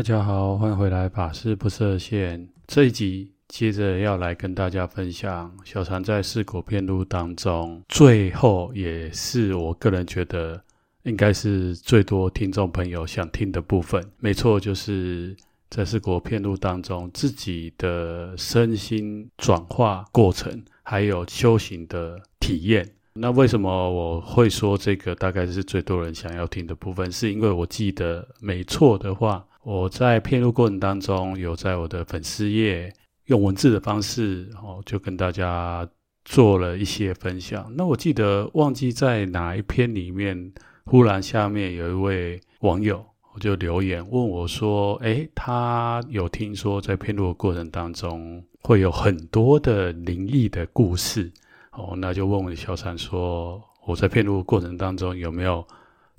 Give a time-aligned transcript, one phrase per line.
[0.00, 2.48] 大家好，欢迎回来，法师不设限。
[2.66, 10.58] 这一集接着要来跟大家分享小禅在四国遍路当中，最后也是我个人觉得
[11.02, 14.02] 应该是最多听众朋友想听的部分。
[14.16, 15.36] 没错，就是
[15.68, 22.90] 在四国遍路当中自己的身心转化过程，还有修行的体验。
[23.12, 27.12] 那为什么我会说这个大概是最多人想要听的部分？
[27.12, 32.92] 是因为我记得没错的话，我在片路过程当中有在我的粉丝页
[33.26, 35.86] 用文字的方式哦，就跟大家
[36.24, 37.70] 做了一些分享。
[37.76, 40.52] 那我记得忘记在哪一篇里面，
[40.84, 51.30] 忽然下面有一位网友我就留言问我说：“诶，他有听说在片路的过程当中会有很多的灵异的故事。”
[51.72, 55.64] 哦，那就问问小三说，我在片路过程当中有没有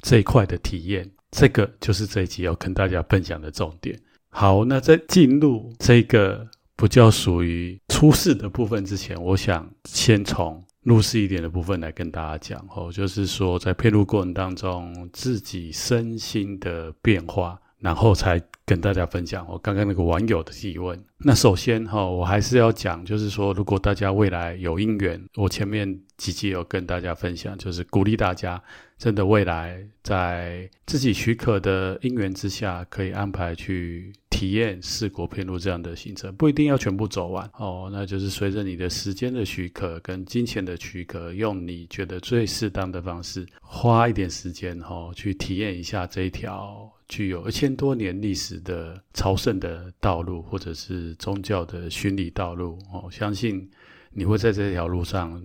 [0.01, 1.11] 这一块的体验？
[1.31, 3.97] 这个就是这一集要跟大家分享的重点。
[4.29, 12.67] 好，那在进入这个不叫属于出世的部分之前，我想先从入世一点的部分来跟大家讲。
[12.75, 18.41] 哦，就是说在配录过程当中自己身心的变化，然后才。
[18.63, 20.97] 跟大家分享我刚刚那个网友的提问。
[21.17, 28.63] 那首先哈，我还是要讲，就是说，如果大家未来有因缘，我前面几集有跟大家分享，就是鼓励大家，
[29.01, 37.89] 真的未来在自己许可的因缘之下，可以安排去体验四国遍路这样的行程，不一定要全部走完哦。
[37.91, 46.87] 那就是随着你的时间的许可跟金钱的许可，用你觉得最适当的方式，花一点时间哈，去体验一下这一条。
[47.07, 53.67] 具有一千多年历史的朝圣的道路，或者是宗教的巡礼道路，哦，相信
[54.11, 55.41] 你会在这条路上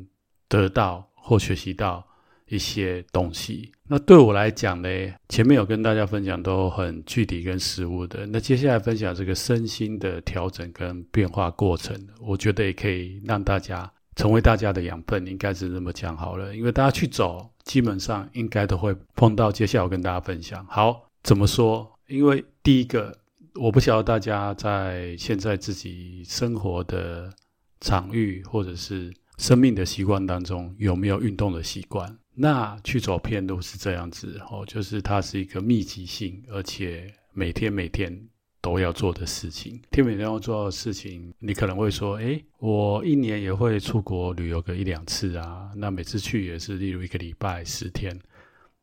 [0.46, 2.06] 得到或学习到
[2.48, 3.72] 一些东西。
[3.88, 4.88] 那对我来讲呢，
[5.28, 8.26] 前面有跟大家分享都很具体跟实物的。
[8.26, 16.54] 那接下来分享这个身心的调整跟变化过程，我觉得也可以让大家成为大家的养分，应该是这么讲好了。
[16.56, 19.52] 因为大家去走，基本上应该都会碰到。
[19.52, 21.08] 接下来我跟大家分享，好。
[21.22, 21.88] 怎么说？
[22.06, 23.12] 因为第一个，
[23.54, 27.32] 我不晓得大家在现在自己生活的
[27.80, 32.16] 场域或者是生命的习惯当中有没有运动的习惯。
[32.38, 38.28] 那去走遍路是这样子哦，就是它是一个密集性，而且每天每天
[38.60, 39.80] 都要做的事情。
[39.90, 48.14] 天每天要做的事情，你可能会说：“诶，我一年也会出国旅游个一两次啊。”那每次去也是例如一个礼拜十天。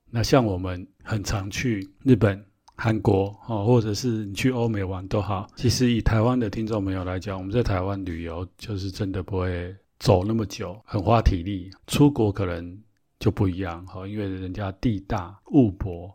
[0.10, 2.44] 那像我们很常去日本、
[2.76, 5.48] 韩国哦，或者是你去欧美玩都好。
[5.56, 11.70] 其实以台湾的听众朋友来讲，我们在台湾旅游就是真的不会走那么久，很花体力。
[11.86, 12.80] 出国可能
[13.24, 16.14] 就不一样哈，因为人家地大物博，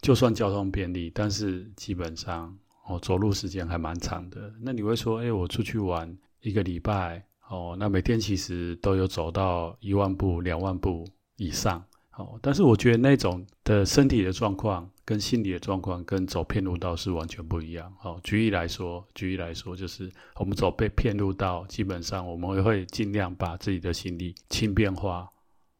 [0.00, 4.54] 就算交通便利，但是基本上哦走路时间还蛮长的。
[4.60, 11.04] 那你会说，哎，我出去玩一个礼拜哦，那每天其实都有走到一万步、两万步
[11.36, 11.82] 以上。
[12.14, 17.92] 哦，但是我觉得那种的身体的状况跟心理的状况跟走遍路道是完全不一样。
[18.04, 25.28] 哦，举例来说，举例来说，就是我们走被遍路道，基本上我们会尽量把自己的行李轻便化，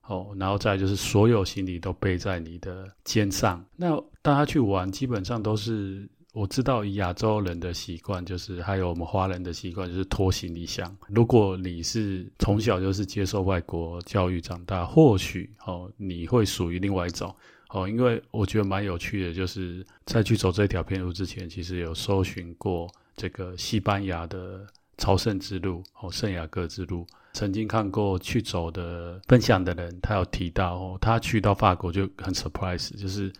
[0.09, 3.65] 哦，然后再就是所有行李都背在你的肩上。
[3.77, 6.09] 那大家去玩，基本上都是。
[6.33, 10.94] 我知道亚洲人的习惯就是，还有我们华人的习惯就是拖行李箱。
[11.09, 17.34] 如果你是从小就是接受外国教育长大，或许哦你会属于另外一种
[17.71, 17.88] 哦。
[17.88, 22.87] 因为我觉得蛮有趣的，就是在去走这条片路之前，其实有搜寻过
[23.17, 24.67] 这个西班牙的
[24.99, 27.06] 朝圣之路哦，圣雅各之路。
[27.36, 33.30] 曾经看过去走的分享的人，他有提到哦，他去到法国就很 surprise，就是。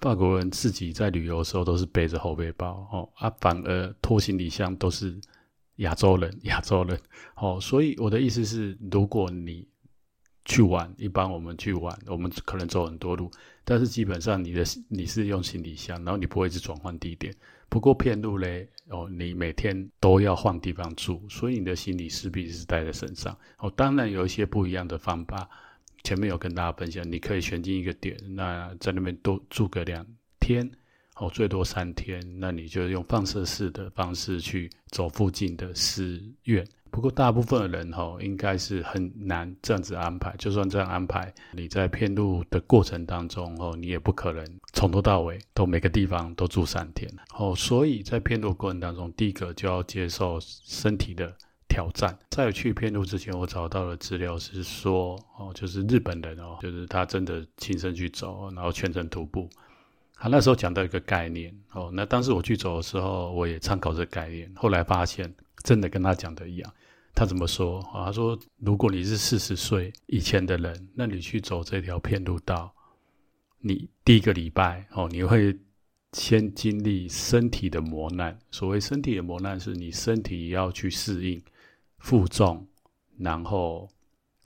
[0.00, 5.16] 法国人自己在旅游的时候都是背着后背包哦，啊，反而拖行李箱都是
[5.76, 7.00] 亚洲人， 亚洲人
[7.36, 9.64] 哦，所以我的意思是，如果你
[10.44, 13.30] 去玩，一般我们去玩，我们可能走很多路，
[13.64, 17.32] 但是基本上你的你是用行李箱，然后你不会去转换地点。
[17.72, 23.72] 不过片路嘞，哦，你每天都要换地方住，所以你的行李势必是带在身上哦。
[23.74, 25.48] 当然有一些不一样的方法。
[26.04, 30.04] 前面有跟大家分享，你可以选定一个点，那在那边多住个两
[30.38, 30.70] 天，
[31.14, 36.66] 哦，最多三天，那你就用放射式的方式去走附近的寺院。
[36.92, 40.32] 不过大部分的人哈，应该是很难这样子安排。
[40.38, 47.52] 就算这样安排，你在遍路的过程当中哦，你也不可能从头到尾都每个地方都住三天哦。
[47.56, 51.34] 所以在遍路过程当中，第一个就要接受身体的。
[51.74, 52.14] 挑战。
[52.28, 59.48] 在去遍路之前，我找到的资料是说，哦，就是日本人哦，就是他真的亲身去走，然后全程徒步，
[60.16, 65.34] 他那时候讲到一个概念哦，那当时我去走的时候，我也参考这个概念，后来发现
[65.64, 66.70] 真的跟他讲的一样。
[67.14, 68.06] 他怎么说啊？
[68.06, 72.74] 他说：“如果你是四十岁以前的人，那你去走这条片路道，
[73.60, 75.56] 你第一个礼拜哦，你会
[76.14, 78.36] 先经历身体的磨难。
[78.50, 81.40] 所谓身体的磨难，是你身体要去适应
[81.98, 82.66] 负重，
[83.18, 83.86] 然后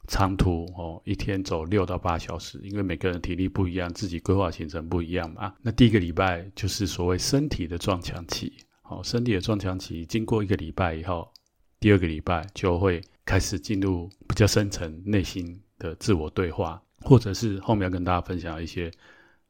[0.08, 5.54] 长途哦，一天走六到八小时，因为每个人体力不一样，自己规划行程不一样嘛。
[5.62, 8.52] 那第一个礼拜就是所谓身体的撞墙期。
[8.82, 11.32] 哦，身体的撞墙期经过一个礼拜以后。”
[11.78, 18.90] 第二个礼拜就会开始进入比较深层内心的自我对话，或者是后面要跟大家分享一些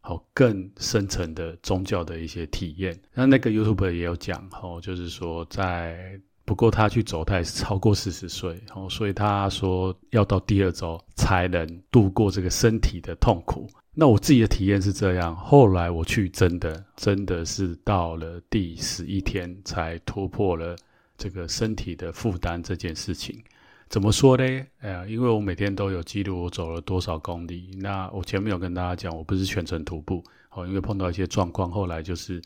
[0.00, 2.98] 好更深层的宗教的一些体验。
[3.14, 13.68] 那那个 YouTuber 也有讲哦，就是说在不过他去走，他也是超过四十岁哦，所以他说要到第二周才能度过这个身体的痛苦。
[13.98, 20.76] 那我自己的体验是这样，后来我去真的真的是到了第十一天才突破了。
[21.16, 23.42] 这个身体的负担这件事情，
[23.88, 24.44] 怎么说呢？
[24.78, 27.70] 哎呀，因为我每天都有记录我走了多少公里。
[27.78, 32.42] 那我前面有跟大家讲，我不是全程徒步哦，因为碰到一些状况，后来就是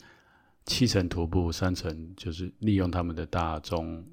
[0.65, 4.05] 七成徒步，三成就是利用他们的大众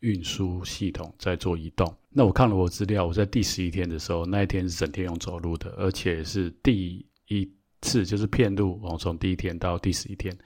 [0.00, 1.94] 运输系统在做移动。
[2.08, 7.48] 那我看了我资料，我在第十一天的时候，那一天是整天用走路的，而且是第一
[7.82, 10.36] 次就是遍路，我从第一天到第十一天。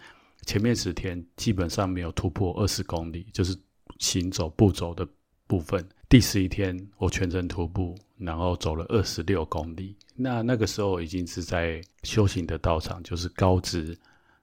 [0.44, 3.56] 前面十天基本上没有突破二十公里，就是
[3.98, 5.06] 行走步走的
[5.46, 5.86] 部分。
[6.08, 9.96] 第十一天我全程徒步，然后走了二十六公里。
[10.14, 13.96] 那那个时候已经是在修行的道场，就是高知，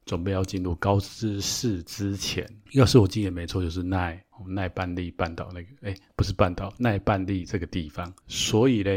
[0.06, 2.46] 准备要进入高知市之前。
[2.72, 8.14] 要是我记得没错，就是奈奈半利半岛那个，哎，不是半岛，奈半利这个地方。
[8.28, 8.92] 所以呢，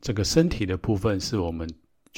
[0.00, 1.68] 这个身体的部分是我们。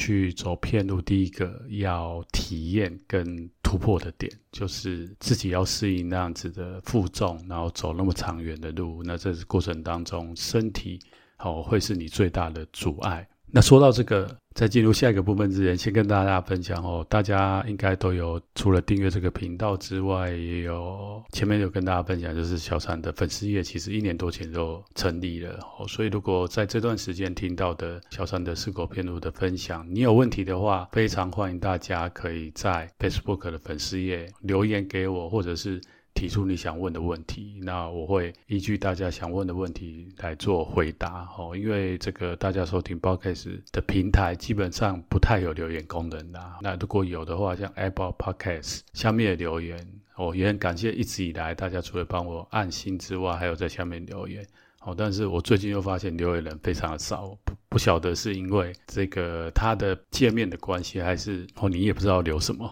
[0.01, 9.03] 去走片路，第一个要体验跟突破的点，就是自己要适应那样子的负重，然后走那么长远的路。
[9.05, 10.99] 那这过程当中，身体
[11.37, 13.29] 好会是你最大的阻碍。
[13.53, 14.37] 那说到这个。
[14.53, 17.07] 在进入下一个部分之前，先跟大家分享哦。
[17.09, 25.87] 大家应该都有除了订阅这个频道之外，也有前面有跟大家分享，就是小三的粉丝页，其实一年多前就成立了哦。
[25.87, 35.81] 所以如果在这段时间听到的小三的四狗片路的分享，你有问题的话，非常欢迎大家可以在 Facebook 的粉丝页留言给我，或者是。
[36.21, 41.57] 提出你想问的问题，那我会依据大家想问的问题来做回答哦。
[41.57, 46.59] 因为这个大家收听 Podcast 的平台基本上不太有留言功能啦。
[46.61, 49.79] 那如果有的话，像 Apple Podcast 下面的留言，
[50.17, 54.47] 哦，也很感谢一直以来大家除了帮我按心之外，还有在下面留言。
[54.81, 62.67] 哦，但是我最近又发现留言人非常的少，不不晓得是因为这个它的界面的关系，还是哦你也不知道留什么。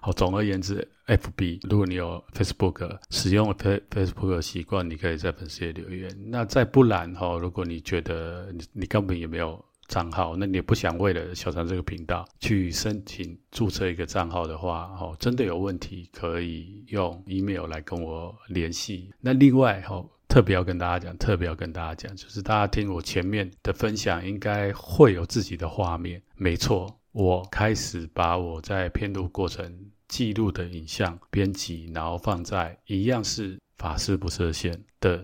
[0.00, 6.10] 好，总而言之，FB 如果你有 Facebook 使用 Facebook 的习惯，你可以在粉丝页留言。
[6.26, 19.12] 那再不然哈、哦，如果你觉得你你根本也没有账号，那你不想为了小禅这个频道去申请注册一个账号的话，哦，真的有问题可以用 email 来跟我联系。
[19.20, 19.80] 那另外。
[19.88, 26.22] 哦特别要跟大家讲，特别要跟大家讲，就是大家听我前面的分享，应该会有自己的画面。
[26.36, 35.22] 没错，我开始把我在片路过程记录的影像编辑，然后放在一样是法师不设限的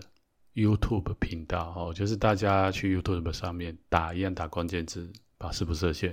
[0.55, 1.73] YouTube 频道。
[1.77, 6.11] 哦，就是大家去 YouTube 上面打一样打关键字“法师不设限”，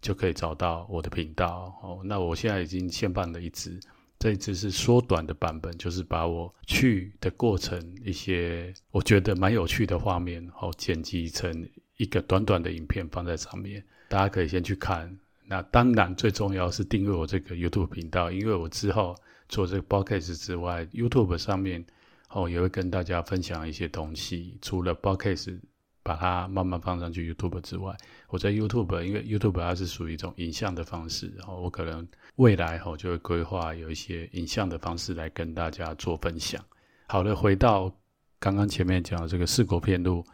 [0.00, 1.78] 就可以找到我的频道。
[1.82, 3.78] 哦，那我现在已经先办了一支。
[4.20, 15.18] 这一次是缩短的版本，就是把我去的过程一些我觉得蛮有趣的画面，好剪辑成一个短短的影片放在上面，大家可以先去看。
[15.46, 19.16] 那当然最重要是订阅我这个 YouTube 频道，因为我之后
[19.48, 21.82] 做这个 Podcast 之外，YouTube 上面
[22.28, 25.58] 哦也会跟大家分享一些东西，除了 Podcast。
[26.02, 27.94] 把它慢慢放上去 YouTube 之外，
[28.28, 32.08] 我在 YouTube，因为 YouTube 它是属于一种影像的方式，然后我可能
[32.40, 36.58] 未来哈就会规划有一些影像的方式来跟大家做分享。
[37.06, 37.94] 好了，回到
[38.38, 40.24] 刚刚前面讲的这个四狗遍路，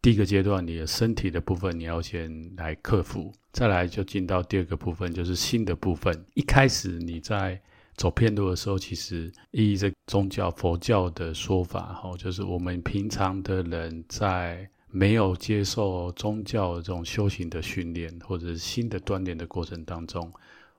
[0.00, 6.12] 第一个阶段，你的身体的部分你要先来克服，再来就进到第二个部分，就是心的部分。
[6.34, 7.60] 一开始你在
[7.94, 14.68] 走片路的时候，其实依这宗教佛教的说法，哈，就是我们平常的人在。
[14.94, 20.30] 没有接受宗教这种修行的训练，或者是新的锻炼的过程当中，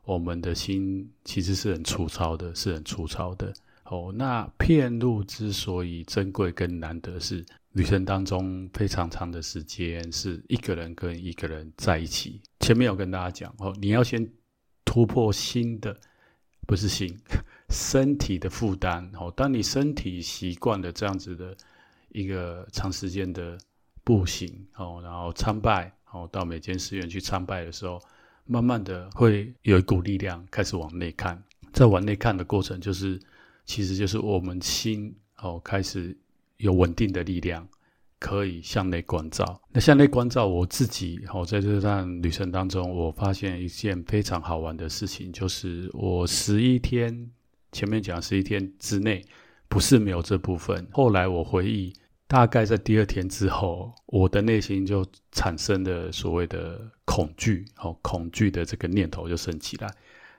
[0.06, 3.54] 我们的心其实是很粗糙的，是很粗糙的。
[3.86, 12.42] 哦，那遍路之所以珍贵跟难得，是旅程当中非常长的时间，是一个人跟一个人在一起。
[12.62, 14.28] 前面有跟大家讲哦，你要先
[14.86, 15.96] 突破新的，
[16.66, 17.18] 不是心，
[17.70, 19.10] 身体的负担。
[19.20, 21.56] 哦，当你身体习惯了这样子的
[22.10, 23.58] 一个长时间的
[24.04, 28.02] 步行，哦，然后参拜，哦，到每间寺院去参拜的时候，
[28.46, 31.42] 慢慢的会有一股力量开始往内看。
[31.72, 33.20] 在往内看的过程，就是
[33.66, 36.16] 其实就是我们心哦开始
[36.58, 37.68] 有稳定的力量。
[38.20, 39.62] 可以向内关照。
[39.70, 47.30] 那向内关照，我自己哦，在这段旅程当中，我发现一件非常好玩的事情，就是我十一天
[47.74, 49.22] 前面讲十一天之内，
[49.68, 50.88] 不是没有这部分。
[50.94, 51.92] 后来我回忆，
[52.34, 59.88] 大概在第二天之后，我的内心就产生了所谓的恐惧，哦，恐惧的这个念头就升起来。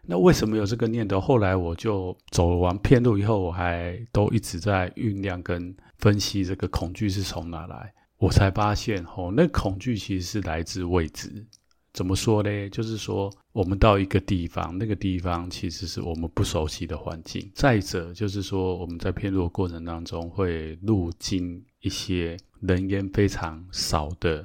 [0.03, 1.21] 那为什么有这个念头？
[1.21, 7.95] 后来我就走完片路以后，我还都一直在酝酿跟分析这个恐惧是从哪来。
[8.19, 11.47] 我才发现，哦，那恐惧其实是来自未知。
[11.93, 12.69] 怎么说呢？
[12.71, 17.49] 就是说，我们到一个地方，那个地方其实是我们不熟悉的环境。
[17.55, 24.43] 再者，就是说，我们在片路的过程当中会路经一些人烟非常少的。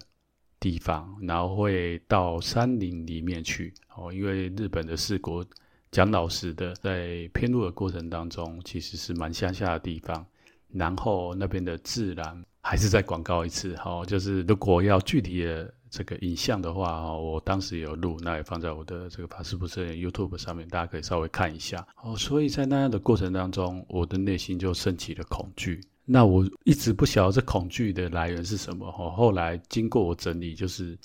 [0.62, 5.41] 地方，然后会到山林里面去哦，因为日本的四国，
[5.89, 10.25] 讲老实的，在偏路的过程当中，其实是蛮乡下的地方。
[10.67, 22.17] 然后那边的自然，还是再广告一次哦，就是如果要具体的这个影像的话哦，我当时有录，那也放在我的这个法师不设限 YouTube 上面，大家可以稍微看一下哦。
[22.17, 25.79] 所以在那样的过程当中，我的内心就升起了恐惧。
[26.11, 29.11] 那我一直不晓得这恐惧的来源是什么哈。
[29.11, 30.97] 后来经过我整理，就是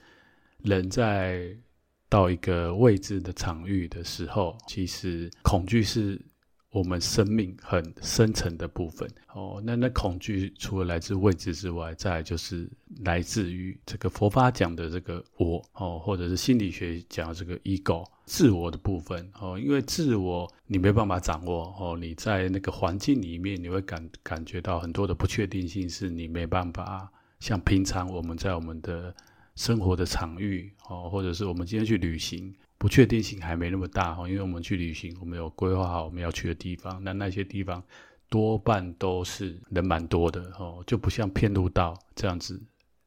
[0.63, 1.55] 人在
[2.09, 6.21] 到一个未知的场域的时候，其实恐惧是。
[6.75, 12.69] 我们生命很深层的部分哦，那那恐惧除了来自未知之外，再就是
[13.05, 29.15] 来自于这个佛法讲的这个我哦，或者是心理学讲的这个 ego 自我的部分哦，因为自我你没办法掌握哦，你在那个环境里面，你会感感觉到很多的不确定性，是你没办法像平常我们在我们的
[29.55, 32.53] 生活的场域哦，或者是我们今天去旅行。
[32.85, 37.83] 不确定性还没那么大哈，因为我们去旅行，我们有规划好我们要去的地方，那那些地方
[38.29, 42.63] 多半都是人蛮多的哦，就不像片路道这样子，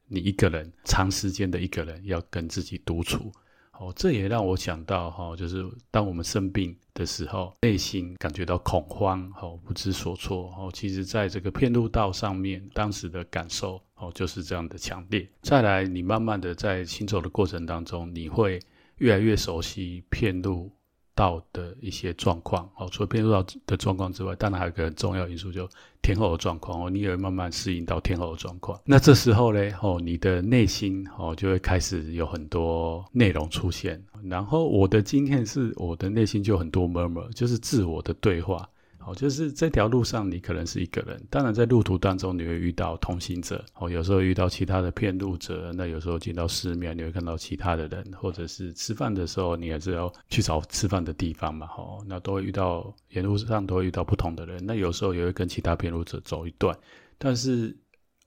[0.08, 3.32] 你一个人长时间的一个人要跟自己独处
[3.74, 15.30] 哦，这也让我想到哈，就是当我们生病的时候，内心感觉到恐慌哦，不知所措哦，其实在这个片路道上面，当时的感受哦就是这样的强烈。
[15.44, 18.60] 再来，你慢慢的在行走的过程当中，你会。
[18.98, 20.72] 越来越熟悉遍路
[21.16, 25.68] 到的一些状况哦，除了遍路到的状况之外，当然还有一个很重要因素，就
[26.02, 28.80] 天后的状况哦，你也会慢慢适应到天后的状况。
[28.86, 34.04] 那这时候呢，哦，你的内心哦就会开始有很多内容出现。
[34.24, 38.70] 然后我的经验是，我的内心就很多 murmur，就是自我的对话。
[39.08, 41.18] 哦，就是这条路上，你可能是一个人。
[41.30, 43.64] 当然，在路途当中，你会遇到同行者。
[43.76, 45.72] 哦，有时候遇到其他的骗路者。
[45.74, 51.68] 那有时候进到寺庙，你会看到其他的人，或者是吃饭的时候，你也是要去找吃饭的地方嘛。
[51.78, 54.62] 哦，那都会遇到，沿路上都会遇到不同的人。
[54.66, 56.78] 那有时候也会跟其他骗路者走一段。
[57.18, 57.74] 但是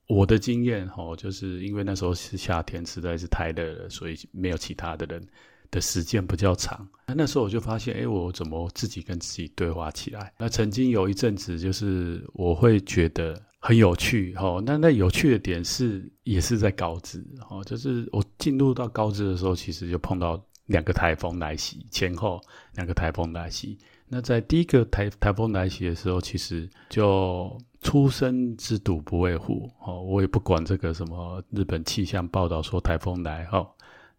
[0.07, 5.23] 我的经验，哦，就是因为那时候是夏天，实在是太热了，所以没有其他的人。
[5.71, 10.33] 的时间比较长，那那时候我就发现，哎，我怎么自己跟自己对话起来？
[10.39, 22.41] 那曾经有一阵子，就是我会觉得很有趣，哦，那那有趣的点是，也是在高知，哦，就是我进入到高知的时候，其实就碰到两个台风来袭，前后
[22.75, 23.79] 两个台风来袭。
[24.09, 33.69] 那在第一个台台风来袭的时候，其实就初生之犊不畏虎，哦，我也不管这个什么日本气象报道说台风来，哦。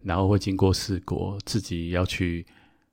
[0.03, 2.45] 然后会经过四国，自己要去，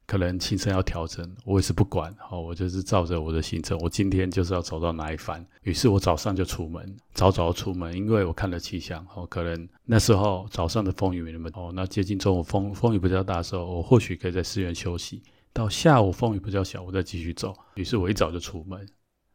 [0.07, 5.45] 可能行程要调整，我也是不管，好，我就是照着我的行程，我今天就是要走到哪一番。
[5.63, 15.23] 于是我早上就出门，早早出门，因为我看了气象，哦，可能那时候早上的风雨没那么，哦，那接近中午风风雨比较大的时候，我或许可以在寺院休息。
[15.53, 17.55] 到下午风雨比较小，我再继续走。
[17.75, 18.87] 于是我一早就出门，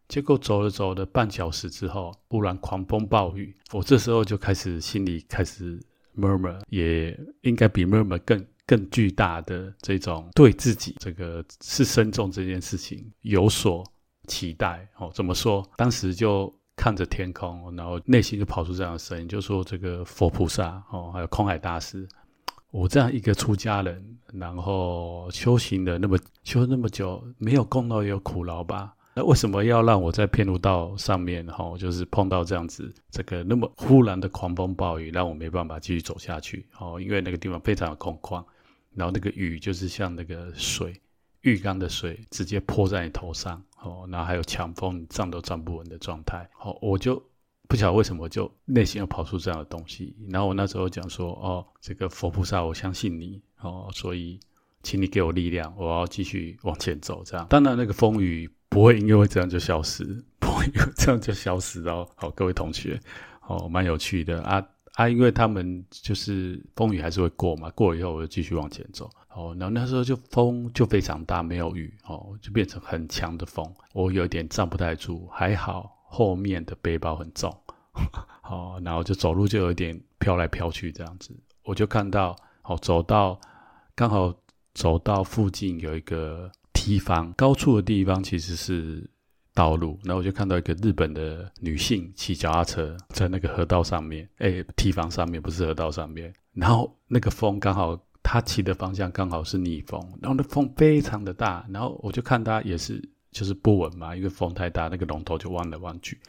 [0.08, 5.80] 结果走了走了半小时之后，忽然狂风暴雨，我这时候就开始心里开始。
[6.18, 13.84] Murmur 也应该比 murmur 更更巨大的这种对自己这个是深重这件事情有所
[14.28, 15.12] 期待哦。
[15.14, 15.68] 怎么说？
[15.76, 22.08] 当时就看着天空，然后内心就跑出这样的声音，就说这个佛菩萨哦，还有空海大师，
[22.72, 28.94] 我这样一个出家人，然后修行了那么修那么久，没有功劳也有苦劳吧？
[29.16, 37.00] 那为什么要让我在片路道上面哈，就是碰到这样子这个那么忽然的狂风暴雨，让我没办法继续走下去哦？
[37.00, 38.44] 因为那个地方非常的空旷，
[38.96, 41.00] 然后那个雨就是像那个水
[41.42, 46.50] 浴缸的水直接泼在你头上哦，然后还有强风，你站都站不稳的状态。
[46.62, 47.22] 哦，我就
[47.68, 50.16] 不晓得为什么就内心要跑出这样的东西。
[50.30, 54.40] 然后我那时候讲说，哦，这个佛菩萨，我相信你哦，所以
[54.82, 57.22] 请你给我力量，我要继续往前走。
[57.24, 60.04] 这样，当然那个风雨不会因为这样就消失，
[60.40, 62.10] 不会因为这样就消失哦。
[62.16, 63.00] 好，各位同学，
[63.48, 64.66] 哦，蛮有趣的啊。
[64.94, 69.08] 啊，因为他们就是风雨还是会过嘛，过了以后我就继续往前走。
[69.30, 77.56] 哦，然后那时候就风就非常大，没有雨，哦，就变成很强的风，我有点站不太住，还好后面的背包很重，
[78.42, 81.32] 好， 然后就走路就有点飘来飘去这样子。
[81.64, 83.40] 我就看到，哦，走到
[83.96, 84.34] 刚好
[84.74, 86.52] 走到附近有一个
[86.84, 89.10] 堤防，高处的地方其实是。
[89.56, 96.34] 道路，然后我就看到一个日本的女性骑脚踏车在那个河道上面，哎，堤防上面不是河道上面。
[96.54, 103.00] 然后那个风刚好，她骑的方向刚好是逆风，然后那风非常的大，然后我就看她也是
[103.30, 106.20] 就是不稳嘛，因为风太大，那个龙头就弯来弯去，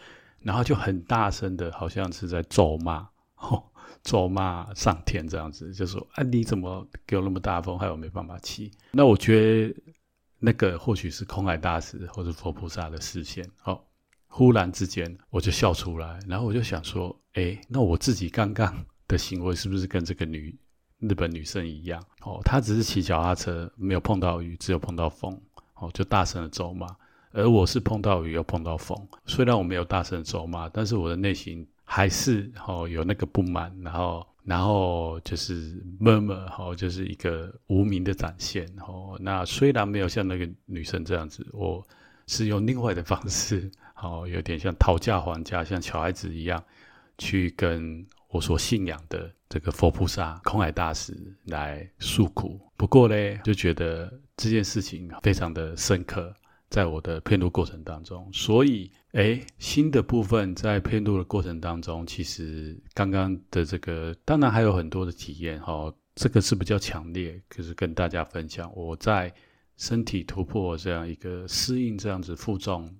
[0.40, 3.64] 然后就很大声的，好像是在咒骂，吼，
[4.02, 8.70] 咒骂上天这样子，就说啊，你怎么给我那么大风，害我没办法骑？
[8.92, 9.74] 那我觉得。
[10.44, 13.80] 那个或许是空海大师或者佛菩萨的视线，哦，
[14.26, 20.54] 忽然之间我就笑出来，然后我就想说，哎，那我自己刚刚的行为是不是跟这个女
[20.98, 21.98] 日本女生一样？
[22.22, 25.40] 哦，她只是骑脚踏车，没有碰到雨，只有碰到风，
[25.76, 26.86] 哦，就大声的咒骂，
[27.32, 34.26] 而我是碰到雨又碰到风，虽然我没有大声咒骂，但是我的内心还是哦有那个不满，然后。
[34.44, 41.86] 然后就是 murmur，哈，就是一个无名的展现，哦，那虽然没有像那个女生这样子，我
[42.26, 46.62] 是用另外的方式， 好，有点像讨价还价，像小孩子一样，
[47.16, 52.60] 去跟我所信仰的这个佛菩萨、空海大师来诉苦。
[52.76, 56.34] 不过呢，就觉得这件事情非常的深刻。
[56.74, 69.32] 在我的遍路过程当中，所以，哎，新的部分在遍路的过程当中，其实刚刚的这个，当然还有很多的体验哈、哦，这个是比较强烈，可是跟大家分享，我在
[69.76, 72.92] 身体突破这样一个适应这样子负重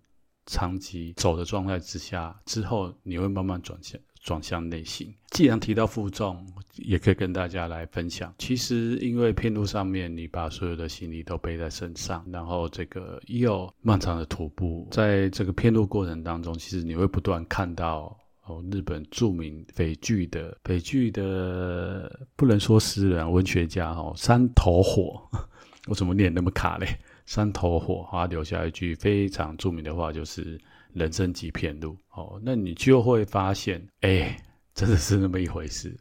[0.47, 4.01] 长期走的状态之下之后，你会慢慢转向。
[4.25, 5.15] 转向内心。
[5.31, 6.45] 既然提到负重，
[6.77, 8.35] 也可以跟大家来分享。
[8.39, 25.21] 其实，因为遍路上面，你把所有的行李都背在身上，然后这个又漫长的徒步，在这个遍路过程当中，其实你会不断看到哦，日本著名斐济的斐济的不能说诗人文学家哦，山头火，
[25.87, 26.87] 我怎么念那么卡嘞？
[27.27, 30.59] 山头火，他留下一句非常著名的话，就是。
[30.95, 34.41] 人生即片路，哦，那你就会发现，哎，
[34.75, 35.93] 真的是那么一回事。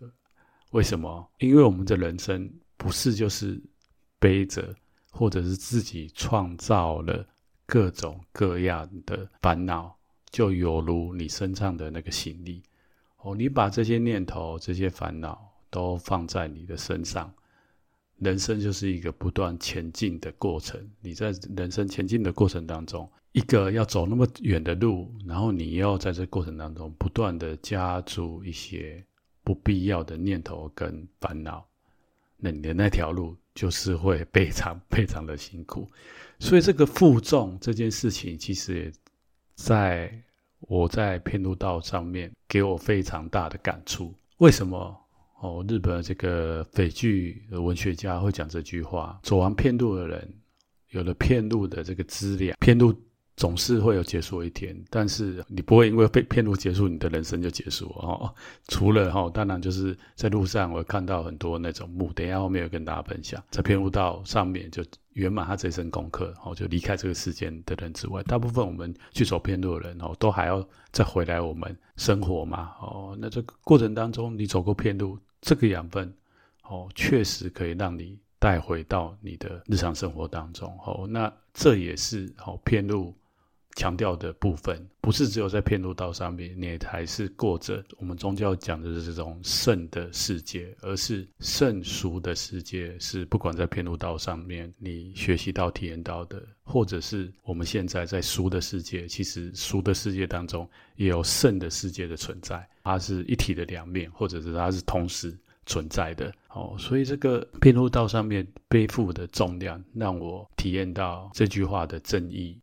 [0.69, 1.27] 为什么？
[1.39, 3.59] 因为我们的人生不是就是
[4.19, 4.73] 背着，
[5.11, 7.25] 或者是自己创造了
[7.65, 9.95] 各种各样的烦恼，
[10.29, 12.61] 就犹如你身上的那个行李，
[13.17, 17.33] 哦，你把这些念头、这些烦恼都放在你的身上，
[18.19, 20.79] 人生就是一个不断前进的过程。
[21.01, 23.09] 你在人生前进的过程当中。
[23.33, 29.03] 一个要走那么远的路，然后你要在这过程当中不断的加注一些
[29.43, 31.65] 不必要的念头跟烦恼，
[32.37, 35.91] 那你的那条路就是会非常 非常的辛苦。
[36.37, 38.91] 所以这个负重这件事情，其实也
[39.55, 40.13] 在
[40.59, 44.13] 我在遍路道上面给我非常大的感触。
[44.37, 44.95] 为什么？
[45.41, 50.33] 哦，日本这个斐济的文学家会讲这句话：走完遍路的人，
[50.91, 52.93] 有了遍路的这个资粮，遍路。
[53.35, 58.33] 总是会有结束一天，但是你不会因为被遍路结束，你的人生就结束哦。
[58.67, 76.13] 除了哈，当然就是在路上，我看到很多那种墓，等一下后面有跟大家分享，在遍路道上面就圆满他这一生功课，哦，就离开这个世间的人之外，大部分我们去走遍路的人哦，都还要再回来我们生活嘛，哦，那这个过程当中，你走过遍路，这个养分
[76.69, 83.11] 哦，确实可以让你带回到你的日常生活当中，哦，那这也是哦遍路。
[83.75, 92.97] 强调的部分不是只有在遍路道上面，你还是过着我们宗教讲的这种圣的世界，而是圣俗的世界。
[92.99, 106.31] 是不管在遍路道上面你学习到、体验到的，或者是我们现在在俗的世界，其实俗的世界当中也有圣的世界的存在，它是一体的两面，或者是它是同时存在的。
[106.49, 112.57] 哦，所以这个遍路道上面背负的重量，让我体验到这句话的真意。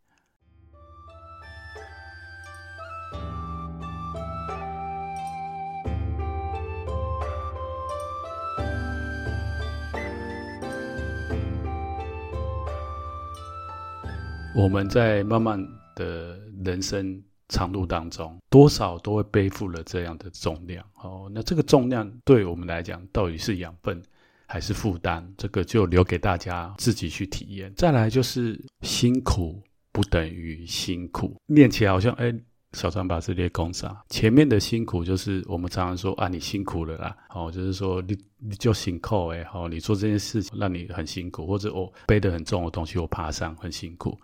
[14.55, 20.85] 我们在慢慢的人生长路当中，多少都会背负了这样的重量。
[21.03, 24.03] 哦，那这个重量对我们来讲，到底是养分
[24.47, 25.25] 还是负担？
[25.37, 27.73] 这个就留给大家自己去体验。
[27.77, 32.35] 再来就是辛苦不等于辛苦，念起来好像哎。
[32.75, 44.17] 小张把这列工上，前面的辛苦就是我们常常说啊，你辛苦了啦，哦，就是说你你就辛苦哎，好，你做这件事情让你很辛苦，或者我背得很重的东西我爬上很辛苦。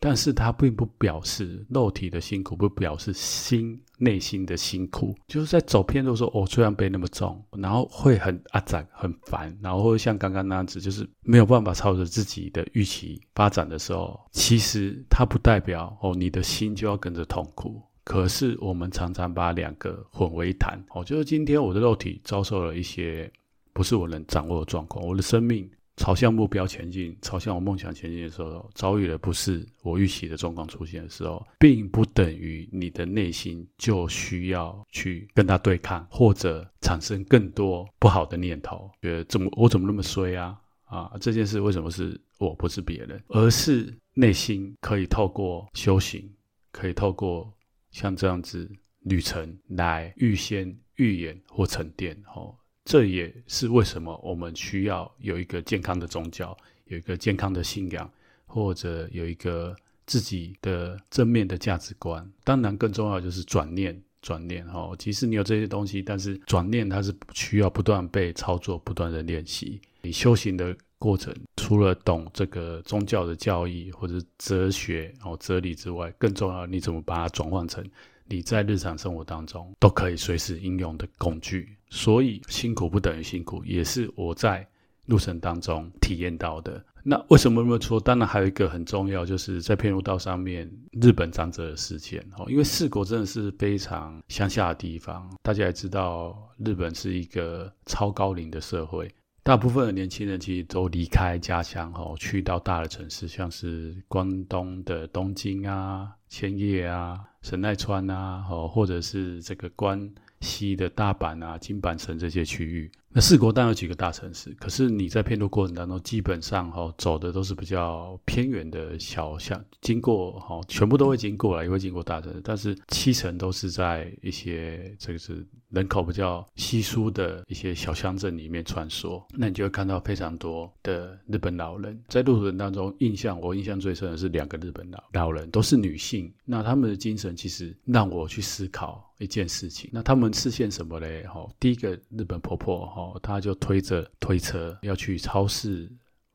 [0.00, 5.14] 但是它并不表示肉体的辛苦，不表示心内心的辛苦。
[5.26, 17.82] 就是在走偏路的时候，哦，虽然背那么重，然后会很阿杂很烦，然后会像刚刚那样子，就是没有办法朝着自己的预期发展的时候，其实它不代表哦，你的心就要跟着痛苦。
[18.04, 23.30] 可是我们常常把两个混为一谈，哦，就是今天我的肉体遭受了一些
[23.72, 25.68] 不是我能掌握的状况，我的生命。
[25.98, 40.58] 朝向目标前进，朝向我梦想前进的时候，遭遇的不是我预期的状况出现的时候，并不等于你的内心就需要去跟他对抗，或者产生更多不好的念头，觉得怎么我怎么那么衰啊？
[40.84, 43.22] 啊，这件事为什么是我不是别人？
[43.28, 46.32] 而是内心可以透过修行，
[46.70, 47.52] 可以透过
[47.90, 52.54] 像这样子旅程来预先预演或沉淀，哦。
[52.88, 58.10] 这也是为什么我们需要有一个健康的宗教，有一个健康的信仰，
[58.46, 62.26] 或者有一个自己的正面的价值观。
[62.44, 64.96] 当然，更重要就是转念，转念哦。
[64.98, 69.78] 其实你有这些东西，但是转念它是需要不断被操作，不断的练习。
[70.00, 77.86] 你修行的过程，除了懂这个宗教的教义或者哲学哦哲理之外，更重要，你怎么把它转换成
[78.24, 81.76] 你在日常生活当中都可以随时应用的工具。
[81.90, 84.66] 所以辛苦不等于辛苦，也是我在
[85.06, 86.84] 路程当中体验到的。
[87.02, 87.98] 那为什么这么说？
[87.98, 90.70] 当然还有一个很重要，就是在片路道上面，
[91.00, 92.44] 日本长者的事件哦。
[92.50, 99.10] 因为四国真的是非常乡下的地方，大家也知道，日本是一个超高龄的社会，
[99.42, 109.98] 大部分的年轻人其实都离开家乡哦，去到大的城市，像是关东的东京啊、千叶啊、神奈川啊，哦，或者是这个关。
[110.40, 131.98] 西的大阪啊、金板城这些区域，四国当然有几个大城市，可是你在片路过程当中，基本上哈、哦、走的都是比较偏远的小巷，经过哈、哦、全部都会经过了，也会经过大城市，但是七成都是在一些这个是人口比较稀疏的一些小乡镇里面穿梭，那你就会看到非常多的日本老人。
[132.08, 139.04] 在路途当中，印象我印象最深的是两个日本老老人，都是女性，那他们的精神其实让我去思考。
[139.18, 141.26] 一件事情，那他们实现什么嘞？
[141.26, 145.88] 哈，第一个日本婆婆哈，他就推着推车要去超市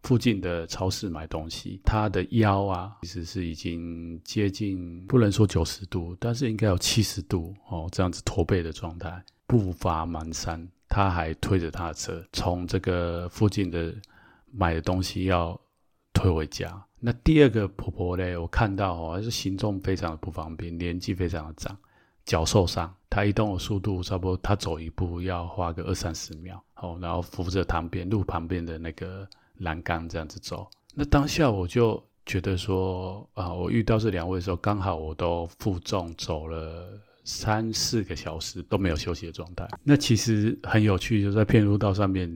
[0.04, 13.94] 附近的超市买东西，他的腰啊其实是已经接近不能说九十度，但是应该有七十度哦，这样子驼背的状态，步伐蹒跚，他还推着他的车从这个附近的
[14.52, 15.60] 买的东西要
[16.14, 16.86] 推回家。
[17.00, 21.78] 那第二个婆婆嘞，我看到哦，是行动非常的不方便，年纪非常的长。
[22.26, 30.70] 脚受伤，他移动的速度差不多，他走一步要花个二三十秒，哦，然后扶着旁边路旁边的那个栏杆这样子走。
[30.96, 39.68] 那当下我就觉得说，啊，我遇到这两位的时候，刚好我都负重走了三四个小时都没有休息的状态。
[39.84, 42.30] 那其实很有趣，就在片路道上面，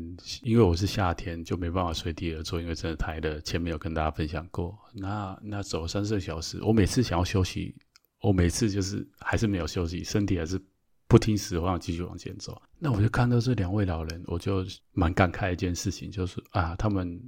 [0.44, 3.40] 因为我是夏天，就没办法随地而坐，因为真的太热。
[3.42, 7.74] 前面有跟大家分享过，那那走三四个小时，我每次想要休息。
[8.22, 10.60] 我每次就是还是没有休息，身体还是
[11.08, 12.60] 不听使唤，继续往前走。
[12.80, 17.22] 那我就看到这两位老人，我就蛮感慨一件事情，就是啊，他们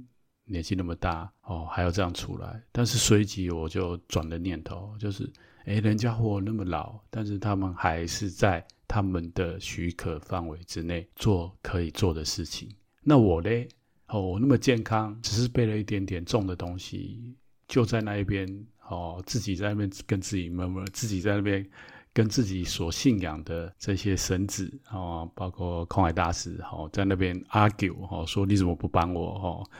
[0.44, 2.60] 年纪那么大哦，还要这样出来。
[2.72, 5.30] 但是随即我就转了念头，就是
[5.66, 12.68] 诶，人家活那么老，但是他们还是在他们的许可范围之内做可以做的事情。
[13.02, 13.68] 那我嘞，
[14.08, 17.36] 哦，我那么健康，只是背了一点点重的东西，
[17.68, 18.66] 就在那一边。
[18.90, 21.64] 哦，自己在那边跟自己 murmur，自己在那边
[22.12, 29.70] 跟自己所信仰的这些神子哦，包括空海大师哦，在那边 argue 哦，说你怎么不帮我哦？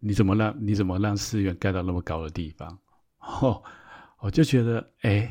[0.00, 2.76] 你怎么让你怎么让寺院盖到那么高的地方？
[3.40, 3.62] 哦，
[4.18, 5.30] 我就觉得哎，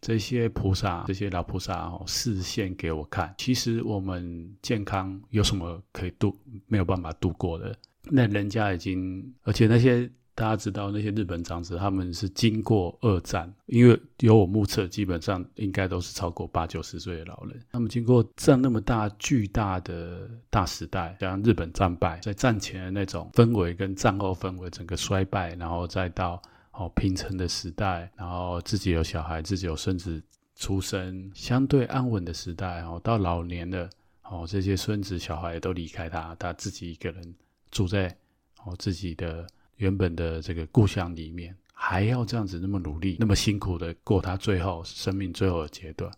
[0.00, 7.78] 这些菩萨，这些老菩萨哦，示现给我看，其实我们健康有什么可以度没有办法度过的？
[8.10, 10.10] 那人家已经，而且那些。
[10.38, 17.60] 大家知道那些日本长者，他们是经过二战，因为有我目测，基本上应该都是超过八九十岁的老人。
[17.72, 30.22] 他们经过这样那么大巨大的大时代，像日本战败，在战前的那种氛围跟战后氛围整个衰败，然后再到哦平成的时代，然后自己有小孩，自己有孙子
[30.54, 33.90] 出生，相对安稳的时代哦，到老年的
[34.22, 37.34] 哦，这些孙子小孩都离开他，他自己一个人
[37.72, 38.16] 住在
[38.64, 39.44] 哦自己的
[39.78, 46.08] 原本的这个故乡里面，还要这样子那么努力，那么辛苦的过他最后生命最后的阶段。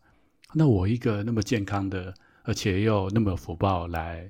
[0.52, 4.28] 那我一个那么健康的，而且又那么福报来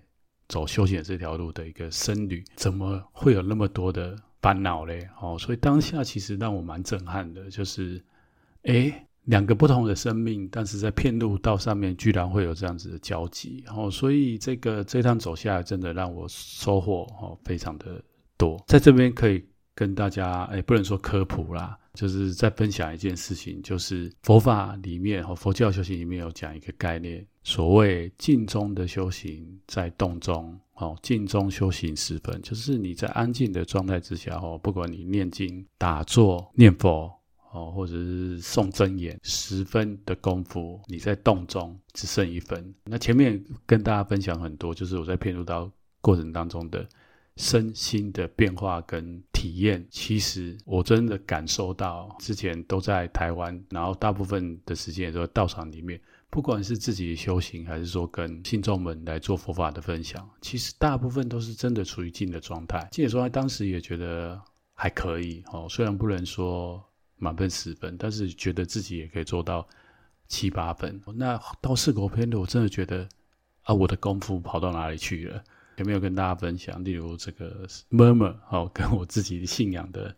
[0.49, 5.09] 走修行这条路的一个僧侣，怎么会有那么多的烦恼嘞？
[5.21, 8.03] 哦，所以当下其实让我蛮震撼的，就是，
[8.65, 8.93] 诶，
[9.25, 13.65] 两个不同的生命，但是在片路道上面居然会有这样子的交集。
[13.75, 18.03] 哦，所以这个这趟走下来，真的让我收获哦非常的
[18.41, 18.59] 多。
[18.67, 21.77] 在这边可以跟大家，诶，不能说科普啦。
[21.93, 37.13] 就是在分享一件事情，就是佛法里面和佛教修行里面有讲一个概念，所谓静中的修行在动中，哦，静中修行十分，就是你在安静的状态之下，哦，不管你念经、打坐、念佛，
[37.53, 42.73] 哦，或者是诵真言，十分的功夫，你在动中只剩一分。
[42.85, 45.69] 那前面跟大家分享很多，就是我在遍路道
[46.01, 46.89] 过程当中的。
[47.41, 55.99] 身心的变化跟体验，其实我真的感受到，之前都在台湾，然后大部分的时间也都在道场里面，
[56.29, 62.87] 不管是自己修行，还是说跟信众们来做佛法的分享，其实大部分都是真的处于静的状态。
[62.93, 64.39] 静的状态，当时也觉得
[64.75, 66.85] 还可以哦，虽然不能说
[67.17, 69.67] 满分十分，但是觉得自己也可以做到
[70.29, 71.01] 七八分。
[71.15, 73.09] 那到四国篇的，我真的觉得
[73.63, 75.43] 啊，我的功夫跑到哪里去了？
[75.81, 76.85] 有没有跟大家分享？
[76.85, 80.15] 例如这个 murmur 哦，跟我自己信仰的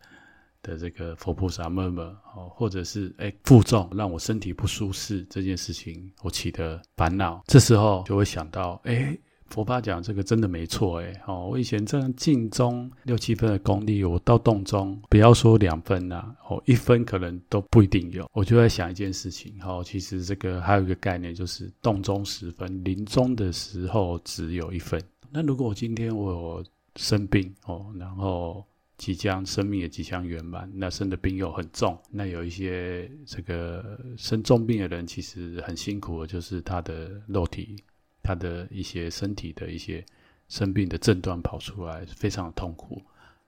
[0.61, 18.29] 的这个佛菩萨 murmur 哦，或者是哎负重让我身体不舒适这件事情，我起的烦恼，这时候就会想到，哎，佛法讲这个真的没错，哎哦，我以前这样静中六七分的功力，我到动中不要说两分呐，哦一分可能都不一定有。
[18.33, 25.01] 我就在想一件事情，哦，其实这个还有一个概念，就是动中十分，临终的时候只有一分。
[25.35, 26.63] 那如果我今天我
[26.95, 28.63] 生病哦，然后
[28.97, 37.75] 即将生命也即将圆满，那生的病又很重，那有一些这个生重病的人其实很辛苦的，就是他的肉体，
[38.21, 40.05] 他的一些身体的一些
[40.49, 43.01] 生病的症状跑出来，非常的痛苦。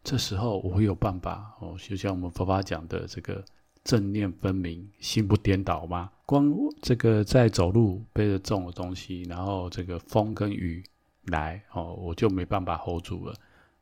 [0.03, 3.45] 这时候我会有办法哦，就像我们佛法讲的这个
[3.83, 6.09] 正念分明，心不颠倒吗？
[6.25, 10.83] 光这个在走路背着重的东西，然后这个风跟雨。
[11.27, 13.33] 来哦，我就没办法 hold 住了。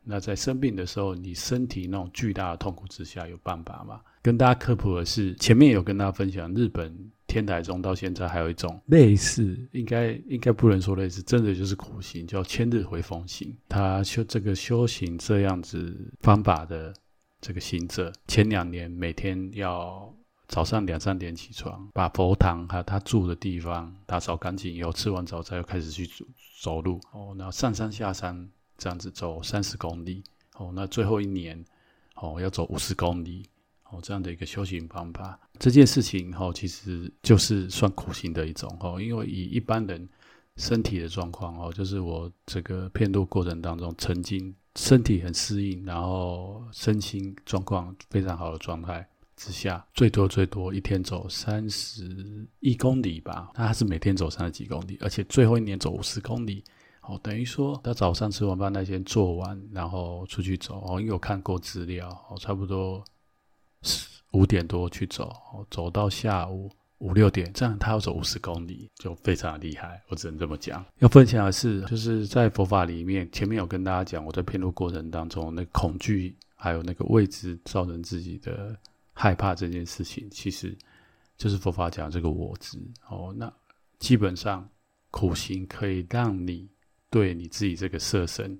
[0.03, 4.01] 那在生病的时候，你身体那种巨大的痛苦之下，有办法吗？
[4.21, 6.93] 跟大家科普的是，前面有跟大家分享，日本
[7.25, 13.55] 天台宗到现在还有一种类似，应该应该不能说类似，真的就是苦行，叫千日回风行。
[13.69, 16.93] 他修这个修行这样子方法的
[17.39, 20.13] 这个行者，前两年每天要。
[20.53, 26.23] 早上两三点起床，把佛堂还有他住的地方打扫干净以后，吃完早餐又开始去走
[26.61, 27.01] 走路。
[27.11, 30.23] 哦，然后上山下山这样子走三十公里。
[30.57, 31.65] 哦，那最后一年
[32.17, 33.49] 哦要走五十公里。
[33.89, 40.07] 哦，这样的一个修行方法，这件事情哦其实就是算苦行的一种哦，因为以一般人
[40.57, 49.07] 身体的状况哦，就是我这个遍路过程当中曾经身体很适应，然后身心状况非常好的状态。
[49.43, 56.63] 之下最多最多一天走三十一公里吧，那他是每天走三十几公里，而且最后一年走五十公里，
[57.01, 63.03] 哦，等于说他早上吃完饭那天做完，然后出去走，哦，因为我看过资料，哦，差不多
[64.31, 70.85] 五点多去走，哦，走到下午五六点，这样他要走五十公里，就非常的厉害，我只能这么讲。
[70.99, 78.73] 要分享的是，就是在佛法里面，前面有跟大家讲，我在遍路过程当中，那恐惧还有那个未知造成自己的。
[79.13, 80.77] 害怕这件事情，其实
[81.37, 83.33] 就是佛法讲这个我执哦。
[83.37, 83.51] 那
[83.99, 84.67] 基本上
[85.11, 86.67] 苦行可以让你
[87.09, 88.59] 对你自己这个色身，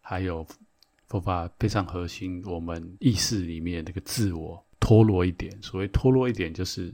[0.00, 0.46] 还有
[1.06, 5.60] 佛法非常核心，我们意识里面这个自我脱落一点。
[5.62, 6.92] 所谓脱落一点，就是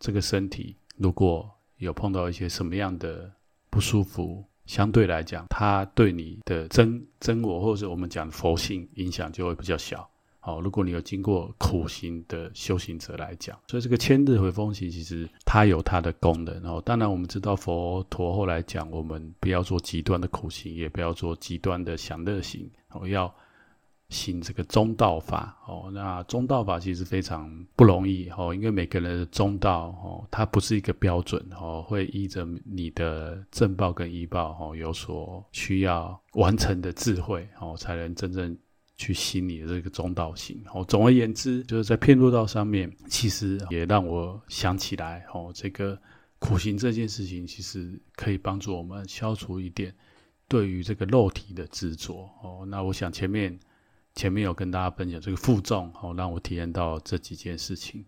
[0.00, 3.30] 这个身体如果有碰到一些什么样的
[3.70, 10.08] 不舒服，相对来讲，它对你的真真我，或者是我们讲佛性影响就会比较小。
[10.42, 16.62] 哦，如果你有经过苦行的修行者来讲，所以这个千日回风行其实它有它的功能。
[16.64, 23.34] 哦，当然我们知道佛陀后来讲，我们不要做极端的苦行，也不要做极端的享乐行，哦，要
[24.10, 25.54] 行这个中道法。
[25.66, 28.30] 哦，那中道法其实非常不容易。
[28.30, 31.44] 哦，因为每个人的中道，哦，它不是一个标准。
[31.60, 38.56] 哦，会依着你的正报跟依报，哦，有所需要完成的智慧，哦，才能真正。
[38.98, 40.60] 去行你的这个中道行。
[40.74, 45.98] 哦，总而言之，就是在遍路道上面，其实也让我想起来，哦，这个
[46.38, 49.94] 苦行这件事情，其实可以帮助我们消除一点
[50.48, 52.28] 对于这个肉体的执着。
[52.42, 53.58] 哦，那我想前面
[54.14, 58.04] 前面有跟大家分享这个负重，哦，让我体验到这几件事情。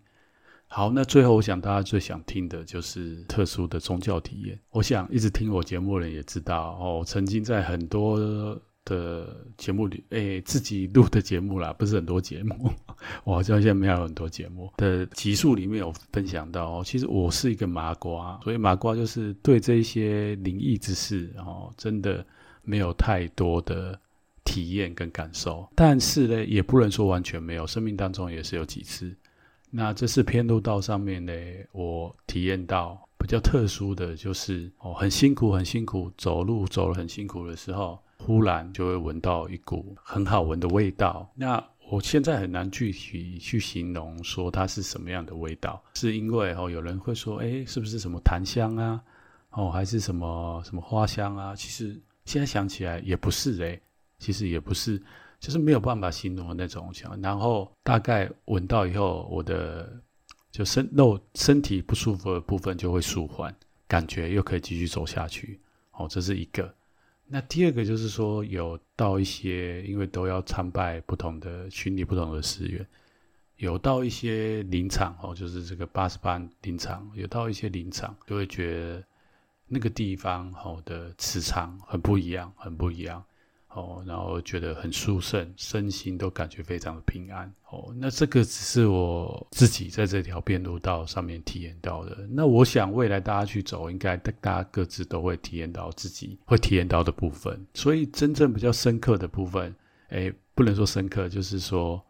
[0.67, 4.59] 好，那最后我想大家最想听的就是特殊的宗教体验。
[4.69, 12.71] 我想一直听我节目的人也知道哦，曾经在很多的节目里，诶、自己录的节目啦， 不是很多节目，
[13.23, 22.25] 我好像现在没有很多节目的集数里面有分享到哦，其实我是一个麻瓜，所以麻瓜就是对这些灵异之事哦，真的
[22.63, 23.99] 没有太多的
[24.43, 25.67] 体验跟感受。
[25.75, 29.15] 但是呢，也不能说完全没有，生命当中也是有几次。
[29.69, 31.31] 那这是偏路道上面呢，
[31.71, 41.29] 我体验到比较特殊的就是哦，很辛苦，很辛苦，走路走了很辛苦的时候，忽然就会闻到一股很好闻的味道。
[41.35, 49.01] 那我现在很难具体去形容说它是什么样的味道，是因为哦，有人会说，哎，是不是什么檀香啊？
[49.51, 51.55] 哦，还是什么什么花香啊？
[51.55, 53.79] 其实现在想起来也不是哎，
[54.19, 55.01] 其实也不是。
[55.41, 59.91] 就是没有办法形容那种香，然后大概闻到以后，我的
[60.51, 63.51] 就身肉身体不舒服的部分就会舒缓，
[63.87, 65.59] 感觉又可以继续走下去。
[65.93, 66.71] 哦，这是一个。
[67.33, 72.85] 那第二个就是说，有到一些，因为都要参拜不同的群里不同的寺院，
[73.55, 79.03] 有到一些林场哦，就是这个八十八林场，有到一些林场，就会觉得
[79.65, 83.23] 那个地方哦的磁场很不一样，很不一样。
[83.73, 87.49] 哦，然后觉得很舒顺，身心都感觉非常的平安。
[87.69, 92.27] 哦，那这个只是我自己在这条遍路道上面体验到的。
[92.29, 97.65] 那我想未来大家去走，应该大家各自都会体验到自己会体验到的部分。
[97.73, 99.73] 所以真正比较深刻的部分，
[100.09, 102.03] 诶，不能说深刻，就是说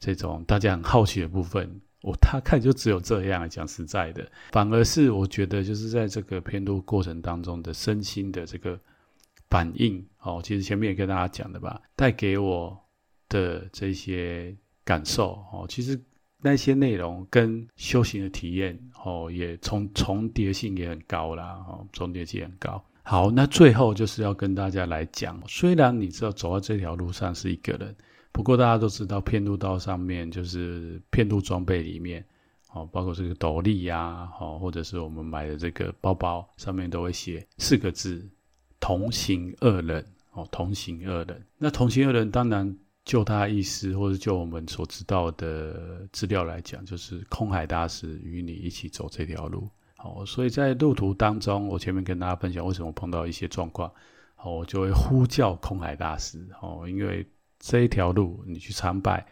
[0.00, 3.46] 这种大家很好奇的部分，我大概就只有这样。
[3.50, 8.80] 讲实在的，反而是我觉得就是在这个偏路过程当中的身心的这个。
[9.52, 12.74] 反应哦，其实前面也跟大家讲的吧，带给我
[13.28, 16.00] 的这些感受哦，其实
[16.38, 22.82] 那些内容跟修行的体验哦，也重重叠性也很高啦哦，重叠性很高。
[23.02, 27.94] 好，那最后就是要跟大家来讲，虽然你知道走到这条路上是一个人，
[28.32, 32.24] 不过大家都知道，遍路道上面就是遍路装备里面
[32.72, 38.26] 哦，包括这个斗笠呀，哦，或者是我们买的这个包包上面都会写四个字。
[38.82, 41.40] 同行二人哦，同行二人。
[41.56, 49.68] 那同行二人，当然就他意思，或者就我们所知道的资料来讲，就是空海大师与你一起走这条路。
[49.98, 53.88] 哦，所以在路途当中，我前面跟大家分享为什么碰到一些状况，
[54.38, 56.44] 哦，我就会呼叫空海大师。
[56.60, 57.24] 哦，因为
[57.60, 59.24] 这一条路你去参拜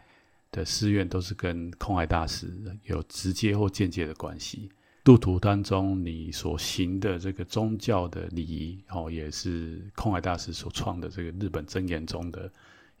[0.49, 2.53] 的寺院都是跟空海大师
[2.85, 4.69] 有直接或间接的关系。
[5.03, 12.51] 路途当中，你所行的这个宗教的礼仪，哦，也是空海大师所创的这个日本真言中的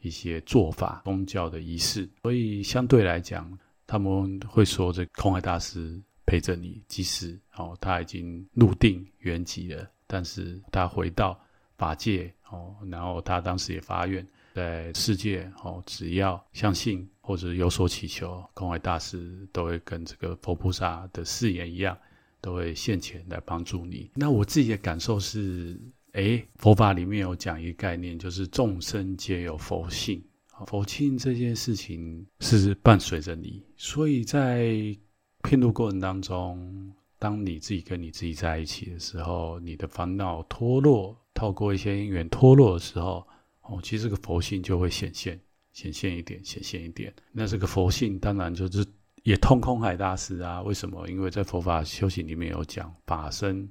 [0.01, 2.09] 一些做法、宗教的仪式。
[2.23, 11.39] 所以相对来讲，他们会说，这空海大师陪着你，即使哦他已经入定圆寂了，但是他回到
[11.77, 17.07] 法界哦，然后他当时也发愿，在世界哦，只要相信。
[17.31, 21.97] 或者有所祈求，空海大师都会跟这个佛菩萨的誓言一样，
[22.41, 24.11] 都会现前来帮助你。
[24.13, 25.79] 那我自己的感受是，
[26.11, 30.21] 诶，佛法里面有讲一个概念，就是众生皆有佛性，
[30.67, 33.63] 佛性这件事情是伴随着你。
[33.77, 34.93] 所以在
[35.41, 43.25] 遍路过程当中，当你自己跟你自己在一起的时候，你的烦恼脱落，透过一些因缘脱落的时候，
[43.61, 45.39] 哦，其实这个佛性就会显现。
[45.73, 47.13] 显现一点，显现一点。
[47.31, 48.85] 那这个佛性当然就是
[49.23, 50.61] 也通空海大师啊。
[50.61, 51.07] 为什么？
[51.07, 53.69] 因为在佛法修行里面有讲法身、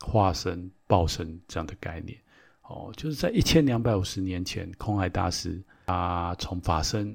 [0.00, 2.18] 化身、报身这样的概念。
[2.62, 7.14] 哦，就是在一千两百五十年前，空海大师他从法身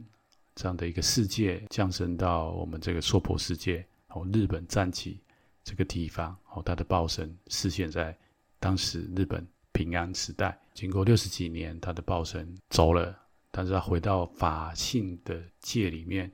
[0.53, 5.19] 这样的一个世界降生到我们这个娑婆世界，哦，日本赞岐
[5.63, 8.15] 这个地方，哦，他的报身示现在
[8.59, 10.55] 当时日本平安时代。
[10.75, 13.17] 经过六十几年，他的报身走了。
[13.51, 16.31] 但是他回到法性的界里面，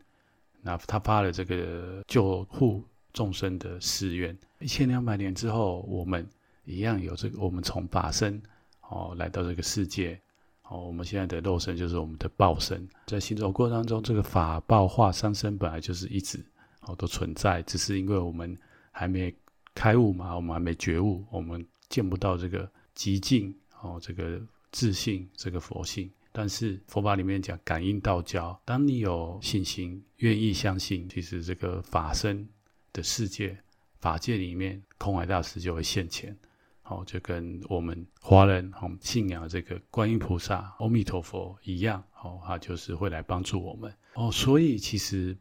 [0.62, 4.38] 那他发了这个救护众生的誓愿。
[4.60, 6.28] 一千两百年之后，我们
[6.66, 8.42] 一样有这个，我们从法身
[8.90, 10.20] 哦来到这个世界
[10.64, 12.88] 哦，我们现在的肉身就是我们的报身。
[13.06, 16.44] 在行走过程当中，这个法报化三身本来就是一直
[16.82, 18.58] 哦都存在，只是因为我们
[18.92, 19.34] 还没
[19.74, 24.42] 开悟嘛，我们还没觉悟，我们见不到这个极境哦，这个
[24.72, 26.12] 自信，这个佛性。
[26.38, 32.46] 但是佛法里面讲感应道交，当你有信心，愿意相信，其实这个法身
[32.92, 33.58] 的世界、
[34.02, 36.38] 法界里面，空海大师就会现前。
[36.84, 43.92] 哦，就跟我们华人哦信仰这个观音菩萨、阿弥陀佛一样，哦，他就是会来帮助我们。
[44.14, 45.36] 哦，所以其实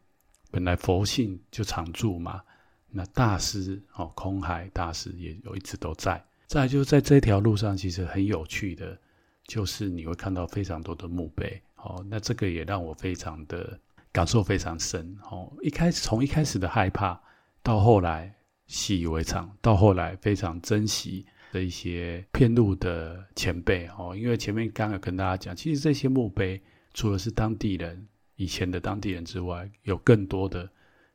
[0.51, 2.41] 本来佛性就常住嘛，
[2.89, 6.25] 那大师哦，空海大师也有一直都在。
[6.47, 8.99] 再就是在这条路上，其实很有趣的，
[9.47, 11.61] 就是你会看到非常多的墓碑。
[11.77, 13.79] 哦，那这个也让我非常的
[14.13, 15.17] 感受非常深。
[15.31, 17.21] 哦，一开始从一开始的害怕，
[17.63, 18.35] 到后来
[18.67, 21.27] 习以为常，到后来非常珍惜。
[21.53, 26.61] 的一些骗路的前辈哦，因为前面刚刚跟大家讲，其实这些墓碑
[26.93, 30.69] 除了是当地人以前的当地人之外，有更多的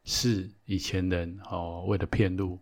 [0.05, 2.57] 是以前人哦，为了骗路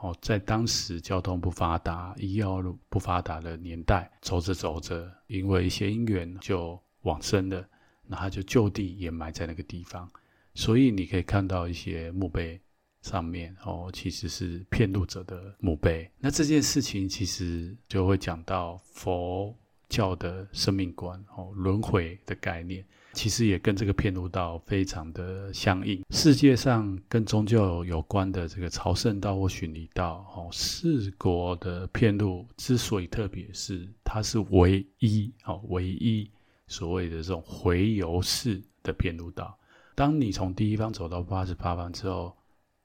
[0.00, 7.68] 哦，在当时交通不发达、医药不发达的年代，走着走着，因为一些因缘就往生了，
[8.06, 10.10] 那他就就地掩埋在那个地方，
[10.54, 12.60] 所以你可以看到一些墓碑。
[13.02, 16.06] 上面哦，其实是骗路者的墓碑。
[16.18, 19.56] 那这件事情其实就会讲到佛
[19.88, 26.02] 教的生命观哦，轮回的概念，其实也跟这个片路道非常的相应。
[26.10, 36.30] 世界上跟宗教有关的这个朝圣道或巡礼道哦，四国的片路之所以特别，是它是唯一哦，唯一
[36.66, 39.58] 所谓的这种回游式的片路道。
[39.94, 42.34] 当你从第一方走到八十八方之后。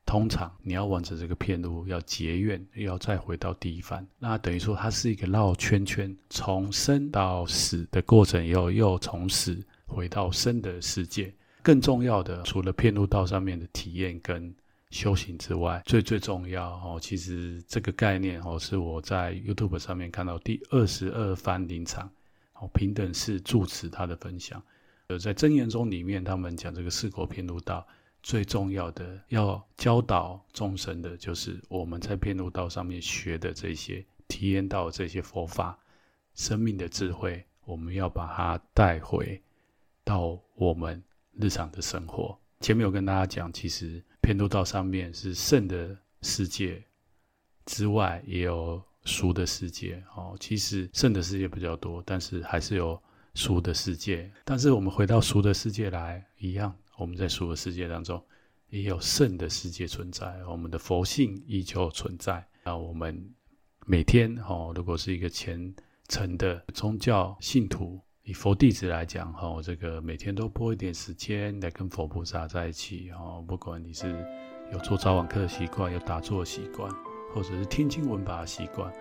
[0.07, 9.65] 通常你要完成这个片路，要结怨，又，要再回到第一番，那等于说它是一个绕圈圈，从生到死的过程又，又从死
[9.95, 11.33] 回到生的世界。
[11.63, 14.53] 更重要的，除了片路道上面的体验跟
[14.91, 22.11] 修行之外，最最重要哦，其实这个概念哦，是我在 YouTube 上面看到第二十二番林场
[22.53, 24.61] 哦平等式住持他的分享，
[25.07, 27.87] 呃，在真言宗里面，他们讲这个四果片路道。
[28.21, 35.77] 最重要的要教导众生的，就是我们在片路道上面学的这些、体验到这些佛法、
[36.33, 39.39] 生命的智慧，我们要把它带回
[40.05, 41.03] 到我们
[41.33, 42.39] 日常的生活。
[42.61, 46.81] 前面有跟大家讲，其实遍路道上面是圣的世界
[47.65, 50.01] 之外，也有俗的世界。
[50.15, 53.01] 哦，其实圣的世界比较多，但是还是有
[53.33, 54.31] 俗的世界。
[54.45, 56.73] 但是我们回到俗的世界来，一样。
[56.97, 58.23] 我们在俗的世界当中，
[58.69, 62.47] 也有圣的世界存在，我们的佛性依旧存在。
[62.63, 63.29] 那我们
[63.85, 65.75] 每天哦，如果是一个虔
[66.07, 74.25] 诚的宗教信徒，以佛弟子来讲，哈，这个每天都拨一点时间来跟佛菩萨在一起，哦，不管你是
[74.73, 76.91] 有做早晚课的习惯，有打坐的习惯，
[77.31, 78.91] 或者是听经闻法的习惯，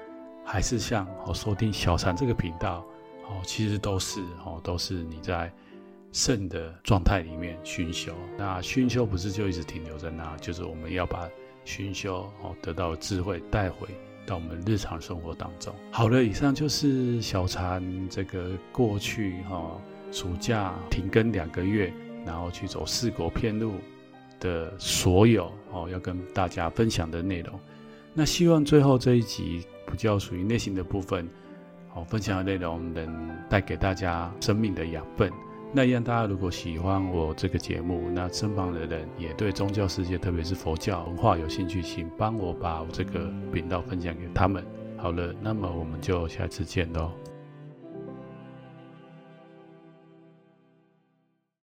[0.45, 2.87] 还是像哦收听小禅这个频道，
[3.27, 5.53] 哦，其实都是哦，都是你在。
[6.13, 11.29] 圣的状态里面熏修，那熏修不是就一直停留在那，就是我们要把
[11.65, 13.89] 熏修哦得到的智慧带回
[14.27, 15.75] 到我们日常生活当中。
[15.91, 21.93] 好了，以上就是小禅这个过去哈暑假停更两个月，
[22.25, 23.75] 然后去走四国片路
[24.41, 27.59] 的所有哦要跟大家分享的内容。
[28.13, 31.29] 那希望最后这一集比较属于内心的部分，
[31.95, 35.33] 哦分享的内容能带给大家生命的养分。
[35.77, 44.65] 那一样，大家如果喜欢我这个节目，那身旁的人也对宗教世界，特别是佛教文化有兴趣，请帮我把这个频道分享给他们。
[44.97, 47.11] 好了，那么我们就下次见喽。